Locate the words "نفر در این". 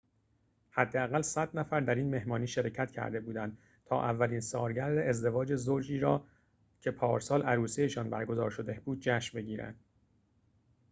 1.55-2.09